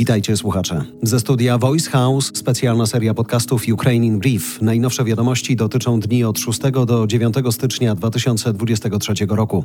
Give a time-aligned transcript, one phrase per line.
[0.00, 0.84] Witajcie słuchacze.
[1.02, 4.62] Ze studia Voice House specjalna seria podcastów Ukraine in Brief.
[4.62, 9.64] Najnowsze wiadomości dotyczą dni od 6 do 9 stycznia 2023 roku.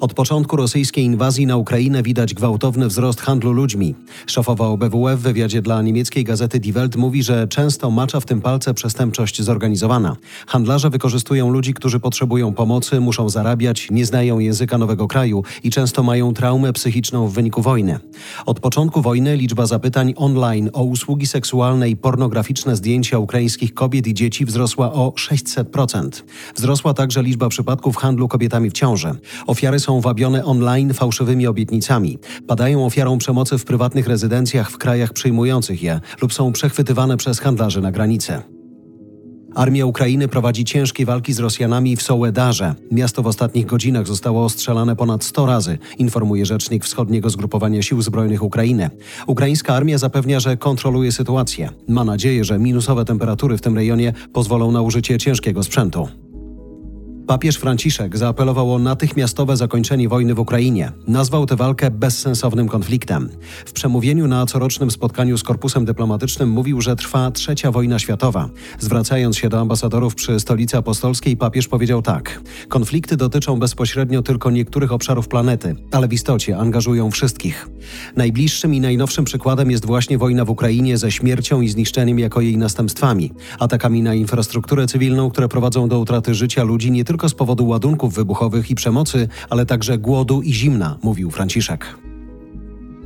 [0.00, 3.94] Od początku rosyjskiej inwazji na Ukrainę widać gwałtowny wzrost handlu ludźmi.
[4.26, 8.40] Szefowa OBWE w wywiadzie dla niemieckiej gazety Die Welt mówi, że często macza w tym
[8.40, 10.16] palce przestępczość zorganizowana.
[10.46, 16.02] Handlarze wykorzystują ludzi, którzy potrzebują pomocy, muszą zarabiać, nie znają języka nowego kraju i często
[16.02, 17.98] mają traumę psychiczną w wyniku wojny.
[18.46, 24.14] Od początku wojny liczba zapytań online o usługi seksualne i pornograficzne zdjęcia ukraińskich kobiet i
[24.14, 26.08] dzieci wzrosła o 600%.
[26.56, 29.14] Wzrosła także liczba przypadków handlu kobietami w ciąży.
[29.46, 35.82] Ofiary są wabione online fałszywymi obietnicami, padają ofiarą przemocy w prywatnych rezydencjach w krajach przyjmujących
[35.82, 38.42] je lub są przechwytywane przez handlarzy na granicy.
[39.54, 42.74] Armia Ukrainy prowadzi ciężkie walki z Rosjanami w Sołedarze.
[42.90, 48.42] Miasto w ostatnich godzinach zostało ostrzelane ponad 100 razy, informuje rzecznik wschodniego zgrupowania sił zbrojnych
[48.42, 48.90] Ukrainy.
[49.26, 51.70] Ukraińska armia zapewnia, że kontroluje sytuację.
[51.88, 56.08] Ma nadzieję, że minusowe temperatury w tym rejonie pozwolą na użycie ciężkiego sprzętu.
[57.26, 60.92] Papież Franciszek zaapelował o natychmiastowe zakończenie wojny w Ukrainie.
[61.06, 63.28] Nazwał tę walkę bezsensownym konfliktem.
[63.66, 68.48] W przemówieniu na corocznym spotkaniu z korpusem dyplomatycznym mówił, że trwa trzecia wojna światowa.
[68.78, 74.92] Zwracając się do ambasadorów przy stolicy apostolskiej, papież powiedział tak: Konflikty dotyczą bezpośrednio tylko niektórych
[74.92, 77.68] obszarów planety, ale w istocie angażują wszystkich.
[78.16, 82.58] Najbliższym i najnowszym przykładem jest właśnie wojna w Ukrainie ze śmiercią i zniszczeniem jako jej
[82.58, 87.34] następstwami, atakami na infrastrukturę cywilną, które prowadzą do utraty życia ludzi nie tylko tylko z
[87.34, 91.96] powodu ładunków wybuchowych i przemocy, ale także głodu i zimna, mówił Franciszek.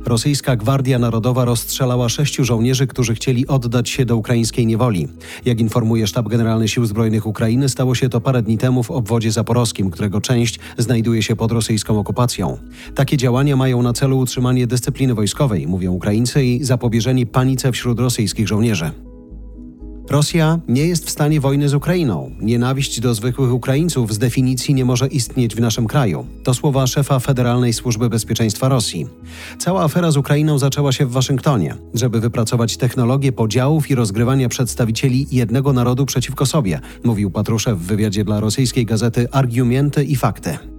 [0.05, 5.07] Rosyjska Gwardia Narodowa rozstrzelała sześciu żołnierzy, którzy chcieli oddać się do ukraińskiej niewoli.
[5.45, 9.31] Jak informuje Sztab Generalny Sił Zbrojnych Ukrainy, stało się to parę dni temu w obwodzie
[9.31, 12.57] zaporowskim, którego część znajduje się pod rosyjską okupacją.
[12.95, 18.47] Takie działania mają na celu utrzymanie dyscypliny wojskowej, mówią Ukraińcy, i zapobieżenie panice wśród rosyjskich
[18.47, 18.91] żołnierzy.
[20.09, 22.31] Rosja nie jest w stanie wojny z Ukrainą.
[22.41, 26.25] Nienawiść do zwykłych Ukraińców z definicji nie może istnieć w naszym kraju.
[26.43, 29.07] To słowa szefa Federalnej Służby Bezpieczeństwa Rosji.
[29.59, 35.27] Cała afera z Ukrainą zaczęła się w Waszyngtonie, żeby wypracować technologię podziałów i rozgrywania przedstawicieli
[35.31, 40.70] jednego narodu przeciwko sobie, mówił Patruszew w wywiadzie dla rosyjskiej gazety Argumenty i Fakty.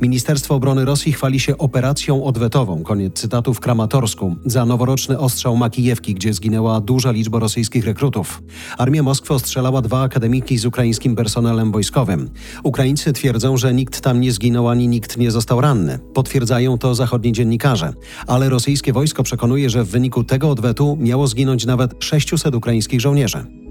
[0.00, 6.14] Ministerstwo Obrony Rosji chwali się operacją odwetową, koniec cytatu w Kramatorsku, za noworoczny ostrzał Makijewki,
[6.14, 8.42] gdzie zginęła duża liczba rosyjskich rekrutów.
[8.78, 12.30] Armia Moskwy ostrzelała dwa akademiki z ukraińskim personelem wojskowym.
[12.62, 15.98] Ukraińcy twierdzą, że nikt tam nie zginął ani nikt nie został ranny.
[16.14, 17.92] Potwierdzają to zachodni dziennikarze.
[18.26, 23.63] Ale rosyjskie wojsko przekonuje, że w wyniku tego odwetu miało zginąć nawet 600 ukraińskich żołnierzy.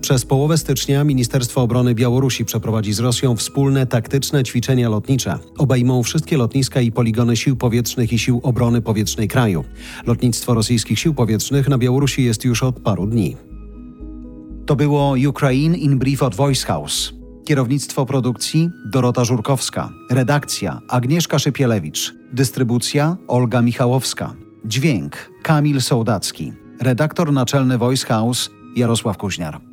[0.00, 5.38] Przez połowę stycznia Ministerstwo Obrony Białorusi przeprowadzi z Rosją wspólne taktyczne ćwiczenia lotnicze.
[5.58, 9.64] Obejmą wszystkie lotniska i poligony sił powietrznych i sił obrony powietrznej kraju.
[10.06, 13.36] Lotnictwo rosyjskich sił powietrznych na Białorusi jest już od paru dni.
[14.66, 17.12] To było Ukraine in Brief od Voice House.
[17.44, 19.90] Kierownictwo produkcji Dorota Żurkowska.
[20.10, 22.14] Redakcja Agnieszka Szypielewicz.
[22.32, 24.34] Dystrybucja Olga Michałowska.
[24.64, 26.52] Dźwięk Kamil Sołdacki.
[26.80, 29.69] Redaktor naczelny Voice House Jarosław Kuźniar.